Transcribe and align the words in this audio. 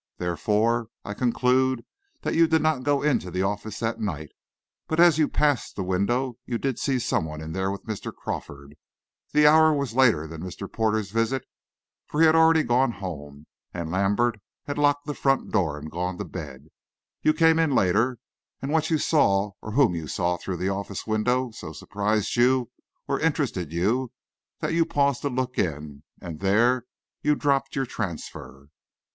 Therefore 0.17 0.87
I 1.05 1.13
conclude 1.13 1.85
that 2.23 2.33
you 2.33 2.47
did 2.47 2.63
not 2.63 2.81
go 2.81 3.03
into 3.03 3.29
the 3.29 3.43
office 3.43 3.77
that 3.81 3.99
night, 3.99 4.31
but 4.87 4.99
as 4.99 5.19
you 5.19 5.27
passed 5.29 5.75
the 5.75 5.83
window 5.83 6.39
you 6.43 6.57
did 6.57 6.79
see 6.79 6.97
someone 6.97 7.39
in 7.39 7.51
there 7.51 7.69
with 7.69 7.85
Mr. 7.85 8.11
Crawford. 8.11 8.73
The 9.31 9.45
hour 9.45 9.71
was 9.71 9.93
later 9.93 10.25
than 10.25 10.41
Mr. 10.41 10.67
Porter's 10.67 11.11
visit, 11.11 11.45
for 12.07 12.19
he 12.19 12.25
had 12.25 12.33
already 12.33 12.63
gone 12.63 12.93
home, 12.93 13.45
and 13.75 13.91
Lambert 13.91 14.39
had 14.65 14.79
locked 14.79 15.05
the 15.05 15.13
front 15.13 15.51
door 15.51 15.77
and 15.77 15.91
gone 15.91 16.17
to 16.17 16.25
bed. 16.25 16.69
You 17.21 17.31
came 17.35 17.59
in 17.59 17.75
later, 17.75 18.17
and 18.59 18.71
what 18.71 18.89
you 18.89 18.97
saw, 18.97 19.51
or 19.61 19.73
whom 19.73 19.93
you 19.93 20.07
saw 20.07 20.35
through 20.35 20.57
the 20.57 20.69
office 20.69 21.05
window 21.05 21.51
so 21.51 21.73
surprised 21.73 22.35
you, 22.35 22.71
or 23.07 23.19
interested 23.19 23.71
you, 23.71 24.11
that 24.61 24.73
you 24.73 24.83
paused 24.83 25.21
to 25.21 25.29
look 25.29 25.59
in, 25.59 26.01
and 26.19 26.39
there 26.39 26.87
you 27.21 27.35
dropped 27.35 27.75
your 27.75 27.85
transfer." 27.85 28.69